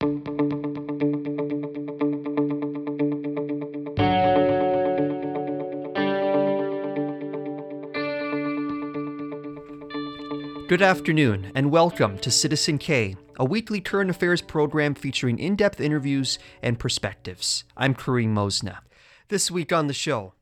[0.00, 0.08] Good
[10.80, 16.38] afternoon, and welcome to Citizen K, a weekly current affairs program featuring in depth interviews
[16.62, 17.64] and perspectives.
[17.76, 18.78] I'm Karim Mosna.
[19.28, 20.32] This week on the show,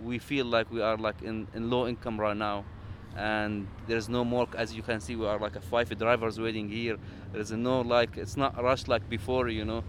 [0.00, 2.64] we feel like we are like in, in low income right now
[3.16, 6.68] and there's no more as you can see we are like a five drivers waiting
[6.68, 6.96] here
[7.32, 9.82] there's no like it's not rushed like before you know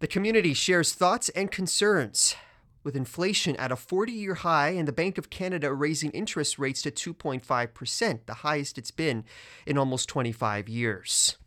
[0.00, 2.36] the community shares thoughts and concerns
[2.84, 6.82] with inflation at a 40 year high and the Bank of Canada raising interest rates
[6.82, 9.24] to 2.5%, the highest it's been
[9.66, 11.38] in almost 25 years.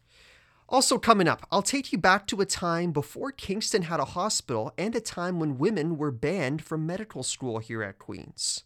[0.69, 4.73] Also, coming up, I'll take you back to a time before Kingston had a hospital
[4.77, 8.63] and a time when women were banned from medical school here at Queen's.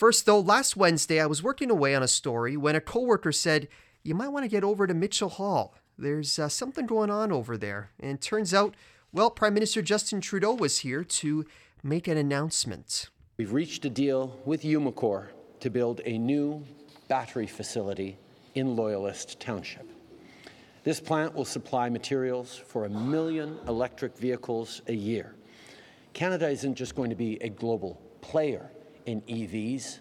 [0.00, 3.68] First, though, last Wednesday I was working away on a story when a coworker said,
[4.02, 5.74] You might want to get over to Mitchell Hall.
[5.98, 7.90] There's uh, something going on over there.
[8.00, 8.74] And turns out
[9.12, 11.44] well, Prime Minister Justin Trudeau was here to
[11.82, 13.10] make an announcement.
[13.36, 15.26] We've reached a deal with Umicore
[15.60, 16.64] to build a new
[17.08, 18.16] battery facility
[18.54, 19.86] in Loyalist Township.
[20.82, 25.34] This plant will supply materials for a million electric vehicles a year.
[26.14, 28.70] Canada isn't just going to be a global player
[29.06, 30.00] in EVs.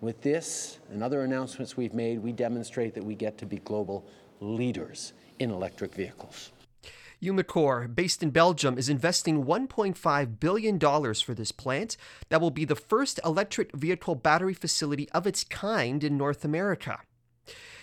[0.00, 4.06] With this and other announcements we've made, we demonstrate that we get to be global
[4.40, 6.52] leaders in electric vehicles.
[7.20, 11.96] Umicore, based in Belgium, is investing $1.5 billion for this plant
[12.28, 17.00] that will be the first electric vehicle battery facility of its kind in North America.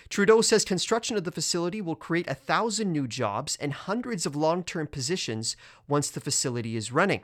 [0.08, 4.36] Trudeau says construction of the facility will create a thousand new jobs and hundreds of
[4.36, 5.56] long term positions
[5.88, 7.22] once the facility is running.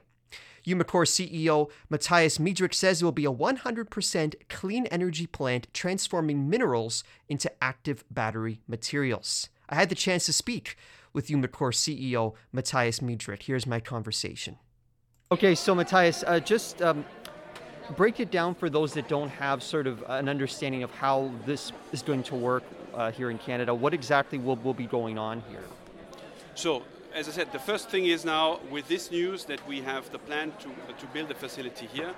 [0.66, 7.04] Umicore CEO Mathias Miedreich says it will be a 100% clean energy plant transforming minerals
[7.28, 9.48] into active battery materials.
[9.69, 10.77] I had the chance to speak
[11.12, 13.42] with Umicore CEO Mathias Miedreich.
[13.42, 14.58] Here's my conversation.
[15.30, 17.04] Okay, so Mathias, uh, just um,
[17.97, 21.72] break it down for those that don't have sort of an understanding of how this
[21.92, 22.64] is going to work
[22.94, 23.75] uh, here in Canada.
[23.75, 25.64] What exactly will, will be going on here?
[26.54, 26.82] So,
[27.15, 30.19] as I said, the first thing is now with this news that we have the
[30.19, 32.15] plan to, uh, to build a facility here,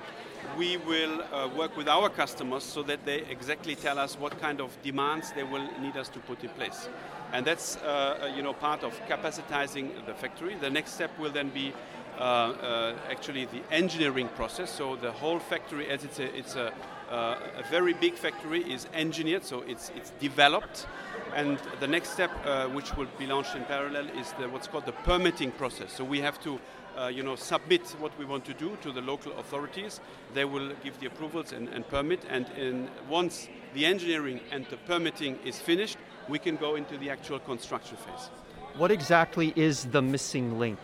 [0.56, 4.60] we will uh, work with our customers so that they exactly tell us what kind
[4.60, 6.88] of demands they will need us to put in place.
[7.32, 10.54] And that's uh, uh you know, part of capacitizing the factory.
[10.54, 11.72] The next step will then be
[12.18, 14.70] uh, uh, actually the engineering process.
[14.70, 16.72] So the whole factory, as it's a, it's a,
[17.14, 20.86] a very big factory, is engineered, so it's, it's developed.
[21.34, 24.86] And the next step, uh, which will be launched in parallel, is the, what's called
[24.86, 25.92] the permitting process.
[25.92, 26.60] So we have to
[26.96, 30.00] uh, you know, submit what we want to do to the local authorities.
[30.32, 32.20] They will give the approvals and, and permit.
[32.30, 35.98] And in, once the engineering and the permitting is finished,
[36.28, 38.30] we can go into the actual construction phase.
[38.76, 40.78] What exactly is the missing link?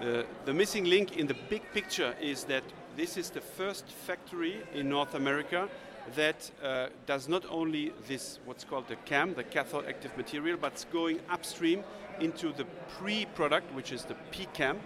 [0.00, 2.62] Uh, the missing link in the big picture is that
[2.98, 5.68] this is the first factory in North America
[6.16, 10.72] that uh, does not only this, what's called the CAM, the cathode active material, but
[10.72, 11.84] it's going upstream
[12.18, 12.64] into the
[12.98, 14.78] pre-product, which is the PCAM.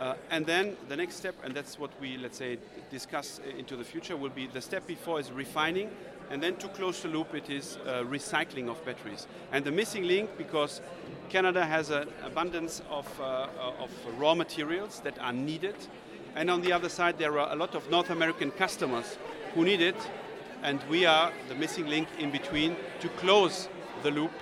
[0.00, 2.58] Uh, and then the next step, and that's what we, let's say,
[2.90, 5.88] discuss into the future, will be the step before is refining,
[6.30, 9.28] and then to close the loop, it is uh, recycling of batteries.
[9.52, 10.80] And the missing link, because
[11.28, 13.46] Canada has an abundance of, uh,
[13.78, 15.76] of raw materials that are needed,
[16.36, 19.16] and on the other side, there are a lot of North American customers
[19.54, 19.96] who need it,
[20.62, 23.68] and we are the missing link in between to close
[24.02, 24.32] the loop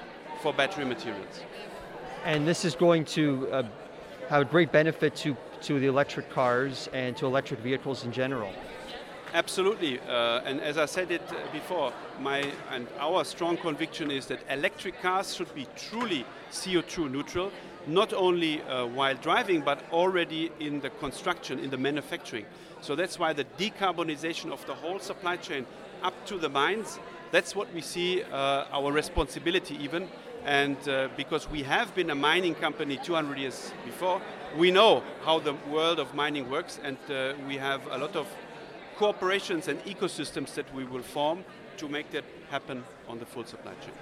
[0.42, 1.40] for battery materials.
[2.24, 3.62] And this is going to uh,
[4.28, 8.50] have a great benefit to, to the electric cars and to electric vehicles in general.
[9.32, 14.26] Absolutely, uh, and as I said it uh, before, my and our strong conviction is
[14.26, 17.52] that electric cars should be truly CO2 neutral,
[17.86, 22.46] not only uh, while driving, but already in the construction, in the manufacturing.
[22.80, 25.66] So that's why the decarbonization of the whole supply chain
[26.02, 26.98] up to the mines,
[27.30, 30.08] that's what we see uh, our responsibility even.
[30.44, 34.20] And uh, because we have been a mining company 200 years before,
[34.56, 38.26] we know how the world of mining works, and uh, we have a lot of
[38.98, 41.44] cooperations and ecosystems that we will form
[41.78, 43.94] to make that happen on the full supply chain.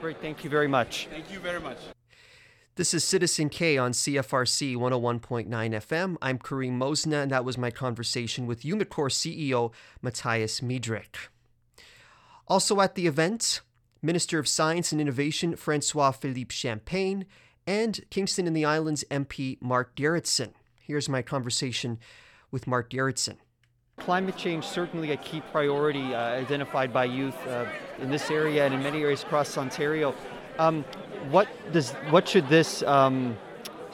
[0.00, 1.06] Great, thank you very much.
[1.10, 1.78] Thank you very much.
[2.76, 6.16] This is Citizen K on CFRC 101.9 FM.
[6.20, 9.72] I'm Karim Mosna, and that was my conversation with Umicore CEO
[10.02, 11.28] Mathias Miedreich.
[12.48, 13.60] Also at the event,
[14.02, 17.26] Minister of Science and Innovation Francois Philippe Champagne
[17.64, 20.50] and Kingston and the Islands MP Mark Gerretsen.
[20.80, 22.00] Here's my conversation
[22.50, 23.36] with Mark Gerretsen.
[23.98, 27.66] Climate change certainly a key priority uh, identified by youth uh,
[28.00, 30.12] in this area and in many areas across Ontario.
[30.58, 30.84] Um,
[31.30, 33.36] what does what should this um,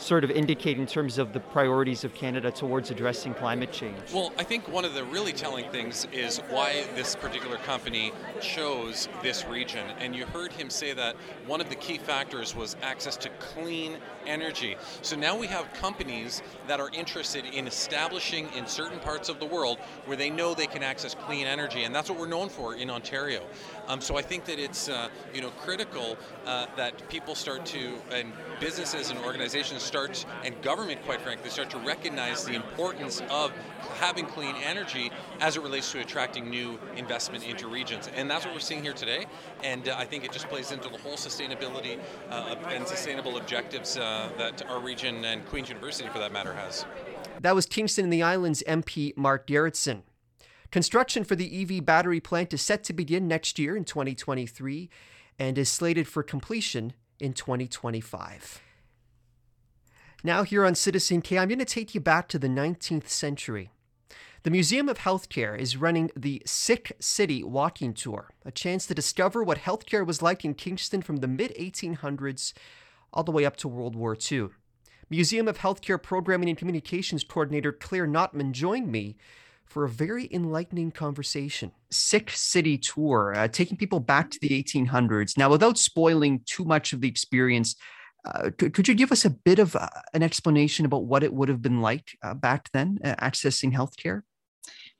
[0.00, 3.96] sort of indicate in terms of the priorities of Canada towards addressing climate change?
[4.12, 9.08] Well, I think one of the really telling things is why this particular company chose
[9.22, 9.86] this region.
[9.98, 11.16] And you heard him say that
[11.46, 14.76] one of the key factors was access to clean energy.
[15.02, 19.46] So now we have companies that are interested in establishing in certain parts of the
[19.46, 21.84] world where they know they can access clean energy.
[21.84, 23.42] And that's what we're known for in Ontario.
[23.88, 27.94] Um, so I think that it's uh, you know critical uh, that people start to
[28.12, 33.52] and businesses and organizations start and government, quite frankly, start to recognize the importance of
[33.98, 38.08] having clean energy as it relates to attracting new investment into regions.
[38.14, 39.26] And that's what we're seeing here today.
[39.62, 41.98] And uh, I think it just plays into the whole sustainability
[42.30, 46.52] uh, and sustainable objectives uh, Uh, that our region and Queen's University, for that matter,
[46.52, 46.84] has.
[47.40, 50.02] That was Kingston and the Islands MP Mark Gerretsen.
[50.72, 54.90] Construction for the EV battery plant is set to begin next year in 2023
[55.38, 58.60] and is slated for completion in 2025.
[60.24, 63.70] Now, here on Citizen K, I'm going to take you back to the 19th century.
[64.42, 69.44] The Museum of Healthcare is running the Sick City Walking Tour, a chance to discover
[69.44, 72.54] what healthcare was like in Kingston from the mid 1800s
[73.12, 74.48] all the way up to World War II.
[75.08, 79.16] Museum of Healthcare Programming and Communications Coordinator Claire Notman joined me
[79.64, 81.72] for a very enlightening conversation.
[81.90, 85.38] Sick City Tour, uh, taking people back to the 1800s.
[85.38, 87.76] Now, without spoiling too much of the experience,
[88.24, 91.32] uh, could, could you give us a bit of uh, an explanation about what it
[91.32, 94.22] would have been like uh, back then, uh, accessing healthcare?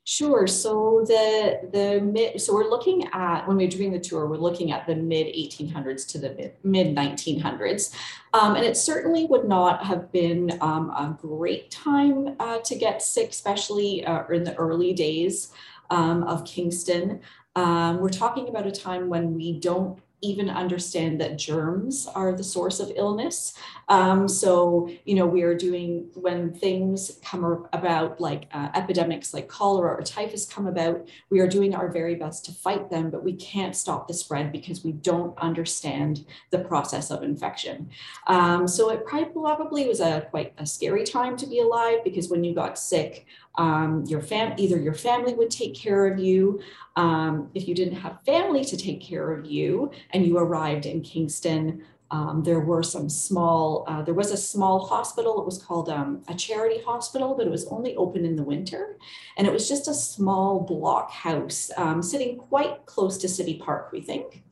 [0.03, 0.47] Sure.
[0.47, 4.71] So the the mid so we're looking at when we're doing the tour, we're looking
[4.71, 7.93] at the mid 1800s to the mid 1900s,
[8.33, 13.03] um, and it certainly would not have been um, a great time uh, to get
[13.03, 15.51] sick, especially uh, in the early days
[15.91, 17.21] um, of Kingston.
[17.55, 22.43] Um, we're talking about a time when we don't even understand that germs are the
[22.43, 23.53] source of illness.
[23.89, 29.47] Um, so, you know, we are doing when things come about, like uh, epidemics like
[29.47, 33.23] cholera or typhus come about, we are doing our very best to fight them, but
[33.23, 37.89] we can't stop the spread because we don't understand the process of infection.
[38.27, 42.43] Um, so, it probably was a quite a scary time to be alive because when
[42.43, 43.25] you got sick,
[43.55, 46.61] um, your fam either your family would take care of you.
[46.95, 51.01] Um, if you didn't have family to take care of you and you arrived in
[51.01, 55.39] Kingston, um, there were some small, uh, there was a small hospital.
[55.39, 58.97] It was called um, a charity hospital, but it was only open in the winter.
[59.37, 63.93] And it was just a small block house um, sitting quite close to City Park,
[63.93, 64.43] we think.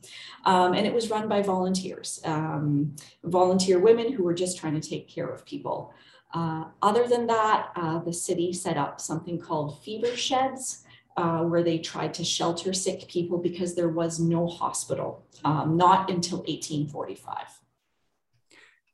[0.46, 4.90] Um, and it was run by volunteers, um, volunteer women who were just trying to
[4.90, 5.94] take care of people.
[6.34, 10.86] Uh, other than that, uh, the city set up something called fever sheds,
[11.18, 16.10] uh, where they tried to shelter sick people because there was no hospital, um, not
[16.10, 17.60] until 1845.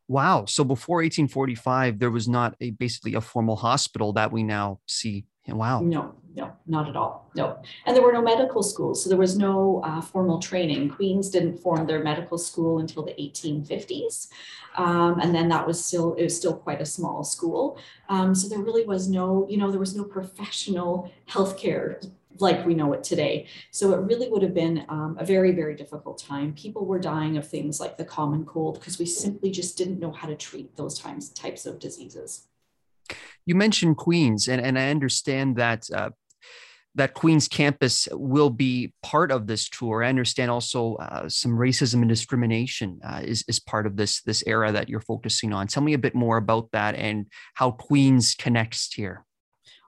[0.08, 0.46] Wow.
[0.46, 5.26] So before 1845, there was not a basically a formal hospital that we now see.
[5.48, 5.82] Wow.
[5.82, 7.30] No, no, not at all.
[7.36, 7.58] No.
[7.86, 9.04] And there were no medical schools.
[9.04, 10.90] So there was no uh, formal training.
[10.90, 14.28] Queens didn't form their medical school until the 1850s.
[14.78, 17.80] Um, and then that was still, it was still quite a small school.
[18.10, 22.06] Um, so there really was no, you know, there was no professional healthcare
[22.40, 23.48] like we know it today.
[23.72, 26.54] So it really would have been um, a very, very difficult time.
[26.54, 30.12] People were dying of things like the common cold because we simply just didn't know
[30.12, 32.48] how to treat those times, types of diseases.
[33.46, 36.10] You mentioned Queens, and, and I understand that uh,
[36.96, 40.04] that Queens campus will be part of this tour.
[40.04, 44.44] I understand also uh, some racism and discrimination uh, is, is part of this, this
[44.48, 45.68] era that you're focusing on.
[45.68, 49.25] Tell me a bit more about that and how Queens connects here.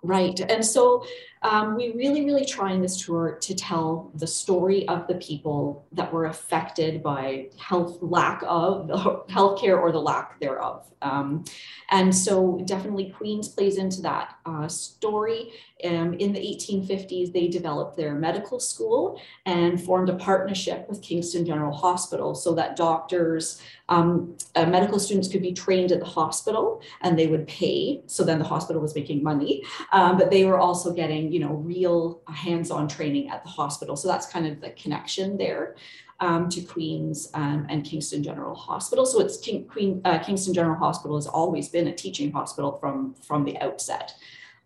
[0.08, 0.40] Right.
[0.40, 1.06] And so
[1.42, 5.86] um, we really, really try in this tour to tell the story of the people
[5.92, 8.88] that were affected by health lack of
[9.30, 10.90] healthcare or the lack thereof.
[11.02, 11.44] Um,
[11.92, 15.52] and so definitely Queens plays into that uh, story.
[15.84, 21.46] Um, in the 1850s, they developed their medical school and formed a partnership with Kingston
[21.46, 26.82] General Hospital so that doctors, um, uh, medical students could be trained at the hospital
[27.02, 28.02] and they would pay.
[28.08, 31.54] So then the hospital was making money, um, but they were also getting you know,
[31.54, 33.96] real hands-on training at the hospital.
[33.96, 35.76] So that's kind of the connection there
[36.20, 39.06] um, to Queens um, and Kingston General Hospital.
[39.06, 43.14] So it's King, Queen, uh, Kingston General Hospital has always been a teaching hospital from,
[43.16, 44.16] from the outset.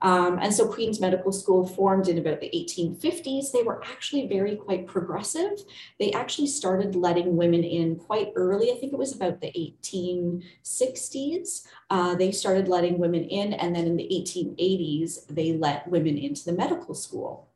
[0.01, 3.51] Um, and so Queen's Medical School formed in about the 1850s.
[3.51, 5.51] They were actually very quite progressive.
[5.99, 8.71] They actually started letting women in quite early.
[8.71, 11.67] I think it was about the 1860s.
[11.89, 16.45] Uh, they started letting women in, and then in the 1880s, they let women into
[16.45, 17.47] the medical school.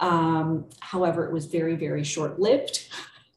[0.00, 2.88] Um, however, it was very, very short lived.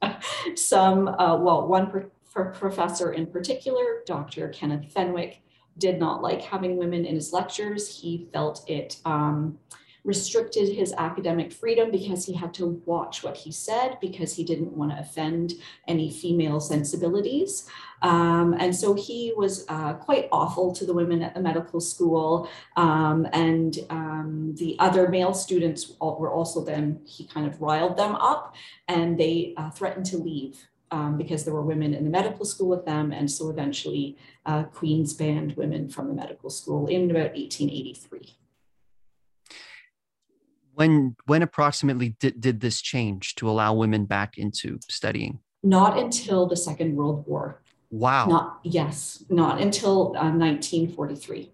[0.56, 4.50] Some, uh, well, one professor in particular, Dr.
[4.50, 5.42] Kenneth Fenwick,
[5.78, 8.02] did not like having women in his lectures.
[8.02, 9.58] He felt it um,
[10.04, 14.74] restricted his academic freedom because he had to watch what he said because he didn't
[14.74, 15.54] want to offend
[15.88, 17.70] any female sensibilities.
[18.02, 22.50] Um, and so he was uh, quite awful to the women at the medical school.
[22.78, 28.16] Um, and um, the other male students were also then, he kind of riled them
[28.16, 28.56] up
[28.88, 32.70] and they uh, threatened to leave um, because there were women in the medical school
[32.70, 33.12] with them.
[33.12, 38.36] And so eventually uh, Queens banned women from the medical school in about 1883.
[40.74, 45.40] When, when approximately did, did this change to allow women back into studying?
[45.64, 47.62] Not until the Second World War.
[47.90, 48.28] Wow.
[48.28, 51.52] Not, yes, not until uh, 1943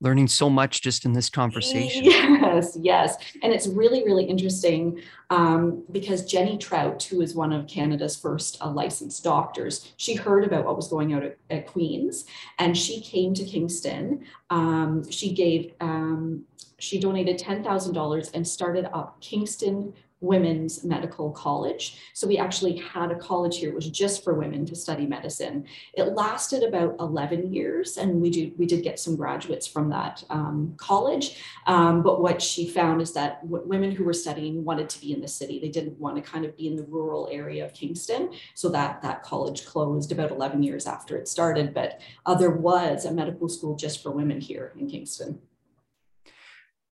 [0.00, 2.04] learning so much just in this conversation.
[2.04, 3.16] Yes, yes.
[3.42, 8.60] And it's really, really interesting um, because Jenny Trout, who is one of Canada's first
[8.60, 12.24] uh, licensed doctors, she heard about what was going on at, at Queen's
[12.58, 14.24] and she came to Kingston.
[14.48, 16.44] Um, she gave, um,
[16.78, 21.98] she donated $10,000 and started up Kingston women's medical college.
[22.12, 25.64] So we actually had a college here, it was just for women to study medicine.
[25.94, 30.22] It lasted about 11 years and we, do, we did get some graduates from that
[30.28, 31.42] um, college.
[31.66, 35.20] Um, but what she found is that women who were studying wanted to be in
[35.20, 35.58] the city.
[35.58, 38.30] They didn't want to kind of be in the rural area of Kingston.
[38.54, 41.72] So that, that college closed about 11 years after it started.
[41.72, 45.40] But uh, there was a medical school just for women here in Kingston.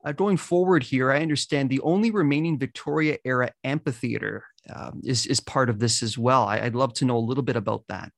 [0.04, 4.44] Uh, going forward here, I understand the only remaining Victoria era amphitheater
[4.74, 6.44] um, is, is part of this as well.
[6.44, 8.10] I, would love to know a little bit about that.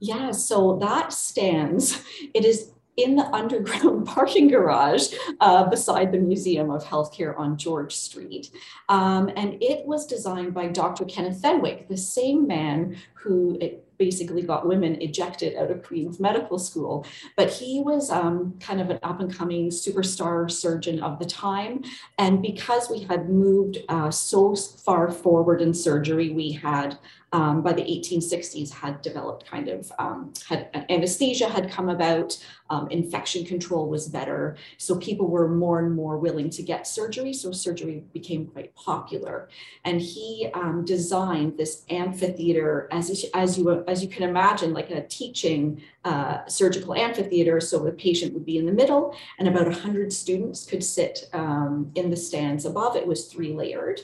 [0.00, 2.02] Yeah, so that stands,
[2.34, 7.94] it is in the underground parking garage uh, beside the Museum of Healthcare on George
[7.94, 8.50] Street.
[8.88, 11.04] Um, and it was designed by Dr.
[11.04, 13.58] Kenneth Fenwick, the same man who
[13.98, 17.06] basically got women ejected out of Queen's Medical School.
[17.36, 21.84] But he was um, kind of an up and coming superstar surgeon of the time.
[22.18, 26.98] And because we had moved uh, so far forward in surgery, we had
[27.32, 32.38] um, by the 1860s had developed kind of um, had anesthesia had come about
[32.70, 37.32] um, infection control was better so people were more and more willing to get surgery
[37.32, 39.48] so surgery became quite popular
[39.84, 45.06] and he um, designed this amphitheater as, as you as you can imagine like a
[45.06, 50.12] teaching uh, surgical amphitheater so the patient would be in the middle and about 100
[50.12, 54.00] students could sit um, in the stands above it was three layered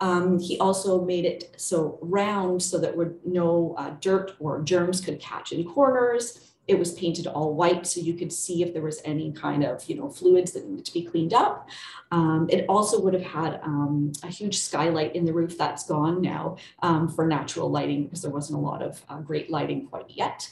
[0.00, 5.18] um, he also made it so round so that no uh, dirt or germs could
[5.20, 6.52] catch in corners.
[6.68, 9.88] It was painted all white so you could see if there was any kind of
[9.88, 11.68] you know fluids that needed to be cleaned up.
[12.10, 16.20] Um, it also would have had um, a huge skylight in the roof that's gone
[16.20, 20.10] now um, for natural lighting because there wasn't a lot of uh, great lighting quite
[20.10, 20.48] yet.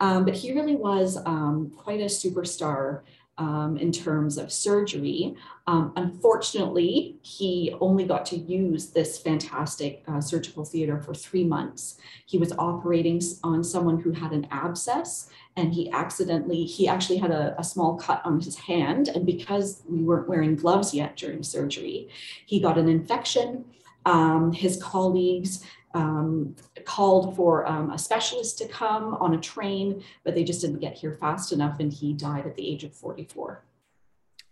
[0.00, 3.00] Um, but he really was um, quite a superstar
[3.38, 5.34] um, in terms of surgery.
[5.66, 11.98] Um, unfortunately, he only got to use this fantastic uh, surgical theater for three months.
[12.26, 17.30] He was operating on someone who had an abscess and he accidentally, he actually had
[17.30, 19.08] a, a small cut on his hand.
[19.08, 22.08] And because we weren't wearing gloves yet during surgery,
[22.46, 23.64] he got an infection.
[24.06, 25.62] Um, his colleagues
[25.94, 26.54] um,
[26.84, 30.94] called for um, a specialist to come on a train, but they just didn't get
[30.94, 33.64] here fast enough, and he died at the age of 44.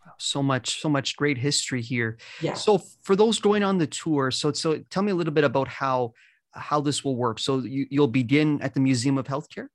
[0.05, 2.16] Wow, so much, so much great history here.
[2.40, 2.55] Yeah.
[2.55, 5.69] So for those going on the tour, so so tell me a little bit about
[5.69, 6.14] how
[6.52, 7.38] how this will work.
[7.38, 9.69] So you, you'll begin at the Museum of Healthcare.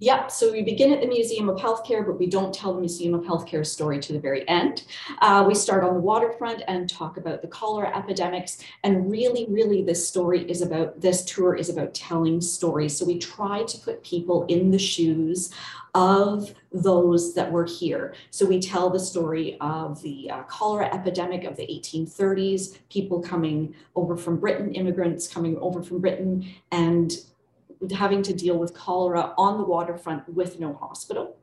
[0.00, 0.30] Yep.
[0.30, 3.24] So we begin at the Museum of Healthcare, but we don't tell the Museum of
[3.24, 4.84] Healthcare story to the very end.
[5.20, 8.58] Uh, we start on the waterfront and talk about the cholera epidemics.
[8.84, 12.98] And really, really, this story is about this tour is about telling stories.
[12.98, 15.52] So we try to put people in the shoes
[15.94, 18.14] of those that were here.
[18.30, 23.74] So we tell the story of the uh, cholera epidemic of the 1830s, people coming
[23.96, 27.16] over from Britain, immigrants coming over from Britain, and
[27.96, 31.36] having to deal with cholera on the waterfront with no hospital.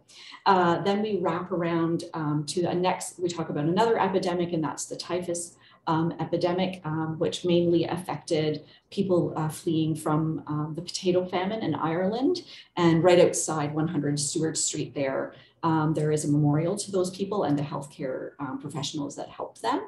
[0.45, 4.63] Uh, then we wrap around um, to the next, we talk about another epidemic, and
[4.63, 5.55] that's the typhus
[5.87, 11.75] um, epidemic, um, which mainly affected people uh, fleeing from um, the potato famine in
[11.75, 12.43] Ireland.
[12.75, 17.43] And right outside 100 Stuart Street there, um, there is a memorial to those people
[17.43, 19.87] and the healthcare um, professionals that helped them.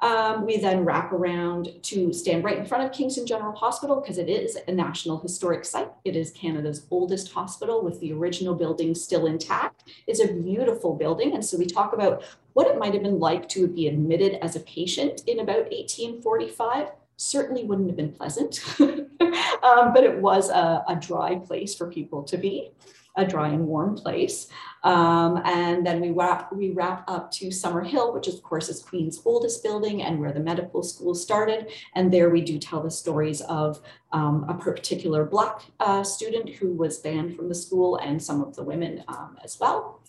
[0.00, 4.18] Um, we then wrap around to stand right in front of Kingston General Hospital because
[4.18, 5.90] it is a National Historic Site.
[6.04, 9.88] It is Canada's oldest hospital with the original building still intact.
[10.06, 11.34] It's a beautiful building.
[11.34, 12.22] And so we talk about
[12.52, 16.88] what it might have been like to be admitted as a patient in about 1845
[17.16, 22.22] certainly wouldn't have been pleasant, um, but it was a, a dry place for people
[22.24, 22.70] to be
[23.16, 24.48] a dry and warm place.
[24.82, 29.20] Um, and then we wrap, we wrap up to Summerhill, which of course is Queen's
[29.24, 31.70] oldest building and where the medical school started.
[31.94, 33.80] And there we do tell the stories of
[34.12, 38.54] um, a particular Black uh, student who was banned from the school and some of
[38.56, 40.02] the women um, as well.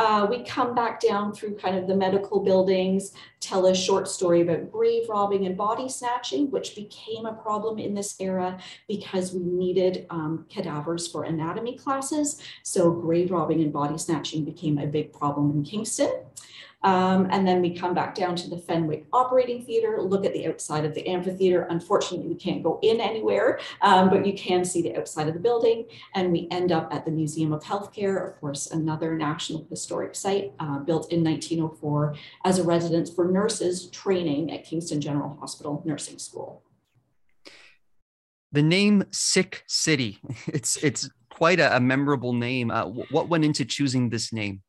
[0.00, 4.40] Uh, we come back down through kind of the medical buildings, tell a short story
[4.40, 9.44] about grave robbing and body snatching, which became a problem in this era because we
[9.44, 12.40] needed um, cadavers for anatomy classes.
[12.62, 16.10] So grave robbing and body snatching became a big problem in Kingston.
[16.82, 20.46] Um, and then we come back down to the Fenwick Operating Theatre, look at the
[20.46, 21.62] outside of the amphitheater.
[21.64, 25.40] Unfortunately, we can't go in anywhere, um, but you can see the outside of the
[25.40, 25.86] building.
[26.14, 30.52] And we end up at the Museum of Healthcare, of course, another National Historic Site
[30.58, 36.18] uh, built in 1904 as a residence for nurses training at Kingston General Hospital Nursing
[36.18, 36.62] School.
[38.52, 42.70] The name Sick City, it's, it's quite a, a memorable name.
[42.70, 44.62] Uh, what went into choosing this name?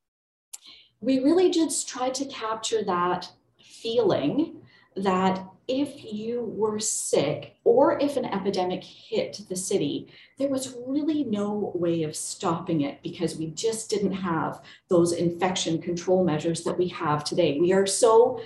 [1.02, 3.30] We really just tried to capture that
[3.60, 4.62] feeling
[4.96, 11.24] that if you were sick or if an epidemic hit the city, there was really
[11.24, 16.78] no way of stopping it because we just didn't have those infection control measures that
[16.78, 17.58] we have today.
[17.60, 18.42] We are so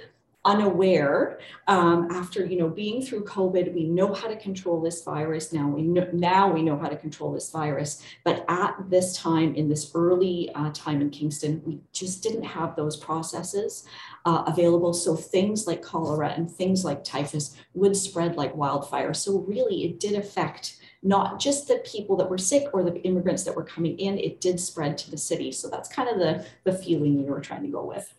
[0.46, 5.52] unaware um, after you know being through covid we know how to control this virus
[5.52, 5.68] now.
[5.68, 8.04] We know now we know how to control this virus.
[8.24, 12.76] But at this time in this early uh, time in kingston we just didn't have
[12.76, 13.86] those processes
[14.26, 14.94] uh, available.
[14.94, 19.14] So things like cholera and things like typhus would spread like wildfire.
[19.14, 23.44] So really it did affect not just the people that were sick or the immigrants
[23.44, 25.52] that were coming in it did spread to the city.
[25.52, 28.14] So that's kind of the the feeling you were trying to go with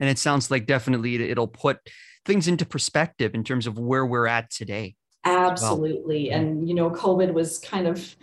[0.00, 1.78] and it sounds like definitely it'll put
[2.24, 6.28] things into perspective in terms of where we're at today absolutely.
[6.30, 6.40] Well.
[6.40, 8.16] and you know covid was kind of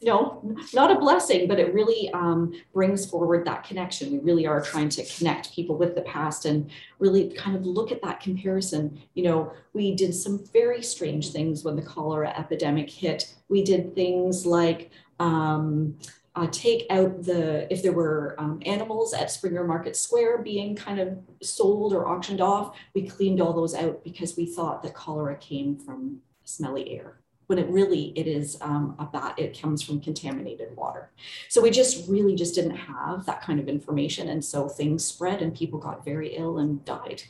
[0.00, 4.12] you know not a blessing but it really um, brings forward that connection.
[4.12, 7.90] We really are trying to connect people with the past and really kind of look
[7.90, 9.00] at that comparison.
[9.14, 13.34] You know we did some very strange things when the cholera epidemic hit.
[13.48, 15.98] We did things like um,
[16.38, 21.00] uh, take out the, if there were um, animals at Springer Market Square being kind
[21.00, 25.36] of sold or auctioned off, we cleaned all those out because we thought that cholera
[25.36, 27.18] came from smelly air.
[27.48, 31.10] When it really, it is um, about, it comes from contaminated water.
[31.48, 34.28] So we just really just didn't have that kind of information.
[34.28, 37.24] And so things spread and people got very ill and died.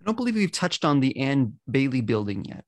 [0.00, 2.64] I don't believe we've touched on the Ann Baillie building yet.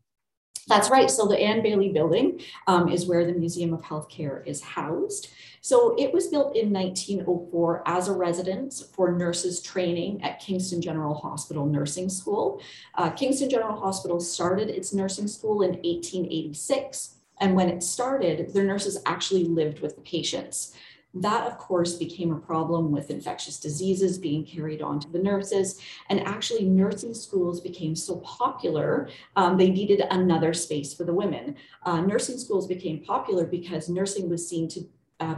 [0.67, 1.11] That's right.
[1.11, 5.29] So the Ann Baillie building um, is where the Museum of Healthcare is housed.
[5.61, 11.15] So it was built in 1904 as a residence for nurses training at Kingston General
[11.15, 12.61] Hospital Nursing School.
[12.95, 17.17] Uh, Kingston General Hospital started its nursing school in 1886.
[17.41, 20.75] And when it started, their nurses actually lived with the patients.
[21.15, 25.81] That, of course, became a problem with infectious diseases being carried on to the nurses.
[26.11, 31.57] And actually, nursing schools became so popular, um, they needed another space for the women.
[31.85, 34.89] Uh, nursing schools became popular because nursing was seen to
[35.21, 35.37] uh,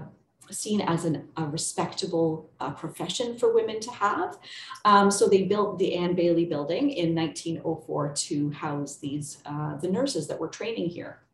[0.50, 4.38] seen as an, a respectable uh, profession for women to have.
[4.84, 9.88] Um, so they built the Ann Baillie building in 1904 to house these uh, the
[9.88, 11.25] nurses that were training here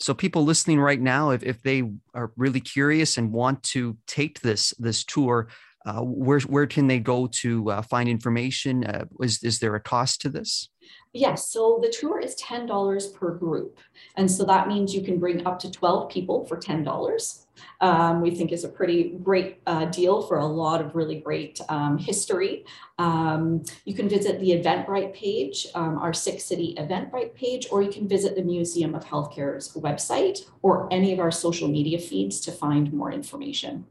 [0.00, 1.82] so people listening right now if, if they
[2.14, 5.48] are really curious and want to take this this tour
[5.86, 9.80] uh, where where can they go to uh, find information uh, is, is there a
[9.80, 10.68] cost to this
[11.12, 13.78] Yes, so the tour is $10 per group.
[14.16, 17.43] And so that means you can bring up to 12 people for $10.
[17.80, 21.60] Um, we think is a pretty great uh, deal for a lot of really great
[21.68, 22.64] um, history.
[22.98, 27.90] Um, you can visit the Eventbrite page, um, our Sick City Eventbrite page, or you
[27.90, 32.52] can visit the Museum of Healthcare's website or any of our social media feeds to
[32.52, 33.86] find more information.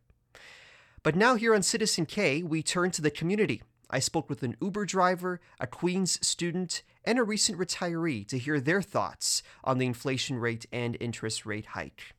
[1.03, 3.61] But now, here on Citizen K, we turn to the community.
[3.89, 8.59] I spoke with an Uber driver, a Queen's student, and a recent retiree to hear
[8.59, 12.13] their thoughts on the inflation rate and interest rate hike.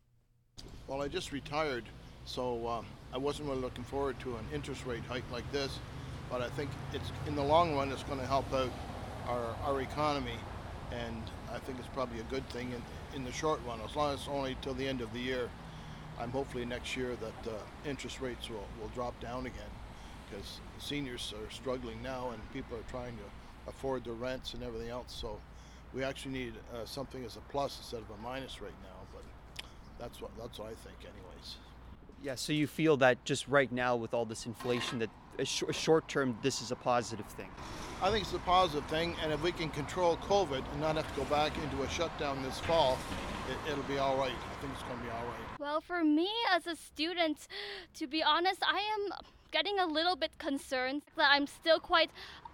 [0.86, 1.84] Well, I just retired,
[2.24, 5.78] so uh, I wasn't really looking forward to an interest rate hike like this.
[6.30, 8.70] But I think it's in the long run, it's going to help out
[9.26, 10.36] our, our economy,
[10.92, 12.82] and I think it's probably a good thing in,
[13.16, 13.80] in the short run.
[13.80, 15.48] As long as it's only till the end of the year,
[16.18, 19.70] I'm hopefully next year that uh, interest rates will, will drop down again
[20.28, 24.90] because seniors are struggling now and people are trying to afford their rents and everything
[24.90, 25.14] else.
[25.18, 25.38] So
[25.94, 29.06] we actually need uh, something as a plus instead of a minus right now.
[29.12, 29.64] But
[29.98, 31.56] that's what that's what I think, anyways.
[32.22, 32.34] Yeah.
[32.34, 35.10] So you feel that just right now with all this inflation, that
[35.44, 37.50] sh- a short term this is a positive thing.
[38.00, 41.12] I think it's a positive thing, and if we can control COVID and not have
[41.14, 42.96] to go back into a shutdown this fall,
[43.66, 44.30] it, will be all right.
[44.30, 45.58] I think it's going to be all right.
[45.58, 47.48] Well, for me as a student,
[47.94, 49.12] to be honest, I am
[49.50, 52.10] getting a little bit concerned that I'm still quite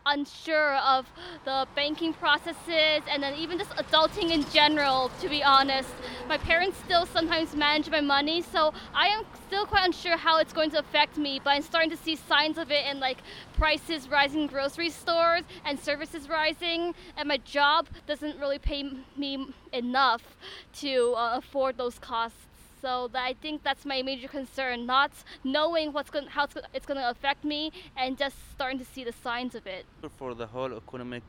[0.07, 1.07] unsure of
[1.45, 5.91] the banking processes and then even just adulting in general to be honest.
[6.29, 10.53] My parents still sometimes manage my money so i am still quite unsure how it's
[10.53, 13.19] going to affect me but i'm starting to see signs of it in like
[13.55, 18.83] prices rising in grocery stores and services rising and my job doesn't really pay
[19.17, 20.37] me enough
[20.73, 22.47] to uh, afford those costs
[22.85, 27.01] so that I think that's my major concern, not knowing what's going, how it's going
[27.05, 29.85] to affect me, and just starting to see the signs of it.
[30.19, 31.23] For the whole economic,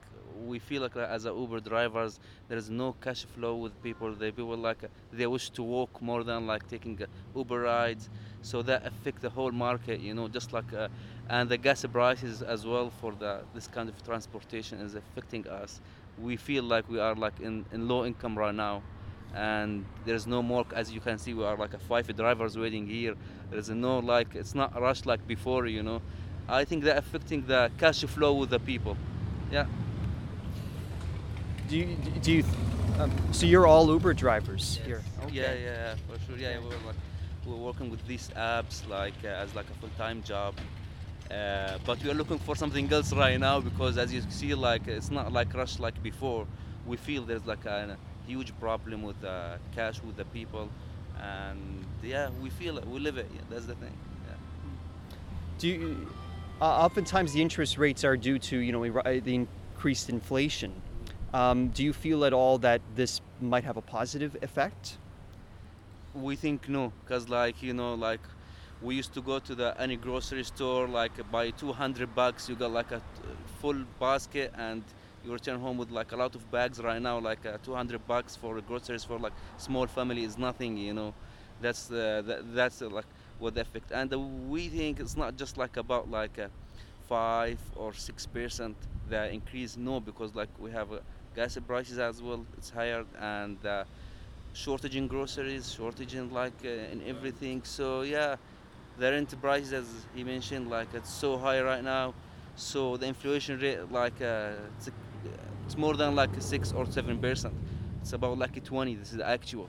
[0.51, 4.09] we feel like as a Uber drivers, there is no cash flow with people.
[4.21, 4.81] They people like
[5.13, 6.99] they wish to walk more than like taking
[7.33, 8.09] Uber rides,
[8.41, 10.01] so that affect the whole market.
[10.01, 10.89] You know, just like uh,
[11.29, 15.79] and the gas prices as well for the this kind of transportation is affecting us.
[16.17, 18.83] We feel like we are like in, in low income right now
[19.35, 22.87] and there's no more as you can see we are like a five drivers waiting
[22.87, 23.15] here.
[23.51, 26.01] There's no like it's not rush like before you know.
[26.47, 28.97] I think they're affecting the cash flow with the people.
[29.51, 29.65] Yeah.
[31.67, 32.43] Do you do you
[32.99, 34.85] um, so you're all uber drivers yes.
[34.85, 35.01] here?
[35.23, 35.35] Okay.
[35.35, 36.37] yeah yeah for sure.
[36.37, 36.95] Yeah we're like
[37.45, 40.55] we're working with these apps like uh, as like a full-time job.
[41.29, 44.87] Uh, but we are looking for something else right now because as you see like
[44.87, 46.47] it's not like rush like before.
[46.85, 50.69] We feel there's like a huge problem with uh, cash with the people,
[51.21, 53.29] and yeah, we feel it, we live it.
[53.33, 53.93] Yeah, that's the thing.
[54.27, 55.15] Yeah.
[55.59, 56.11] Do you,
[56.61, 58.83] uh, oftentimes the interest rates are due to you know
[59.19, 60.73] the increased inflation.
[61.33, 64.97] Um, do you feel at all that this might have a positive effect?
[66.13, 68.21] We think no, because like you know like
[68.81, 72.71] we used to go to the any grocery store like buy 200 bucks you got
[72.71, 73.01] like a
[73.61, 74.83] full basket and
[75.25, 78.35] you return home with like a lot of bags right now like uh, 200 bucks
[78.35, 81.13] for groceries for like small family is nothing you know.
[81.61, 83.05] That's uh, that, that's uh, like
[83.39, 86.49] what the effect and uh, we think it's not just like about like a
[87.07, 88.75] five or six percent
[89.09, 90.99] the increase no because like we have uh,
[91.35, 93.83] gas prices as well it's higher and uh,
[94.53, 97.61] shortage in groceries shortage in like uh, in everything.
[97.63, 98.35] So yeah
[98.97, 102.13] the rent prices as he mentioned like it's so high right now.
[102.55, 104.89] So the inflation rate like uh, it's
[105.65, 107.53] it's more than like six or seven percent.
[108.01, 108.95] It's about like 20.
[108.95, 109.67] This is actual.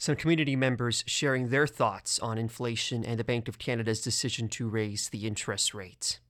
[0.00, 4.68] Some community members sharing their thoughts on inflation and the Bank of Canada's decision to
[4.68, 6.20] raise the interest rate.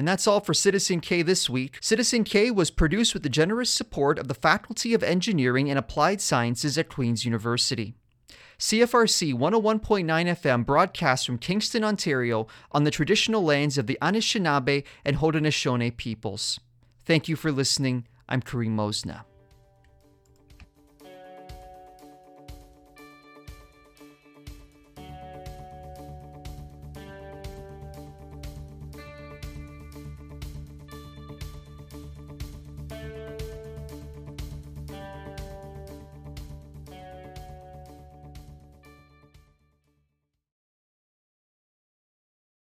[0.00, 1.78] And that's all for Citizen K this week.
[1.80, 6.20] Citizen K was produced with the generous support of the Faculty of Engineering and Applied
[6.20, 7.94] Sciences at Queen's University.
[8.58, 15.18] CFRC 101.9 FM broadcasts from Kingston, Ontario, on the traditional lands of the Anishinaabe and
[15.18, 16.58] Haudenosaunee peoples.
[17.04, 18.06] Thank you for listening.
[18.28, 19.24] I'm Karim Mosna.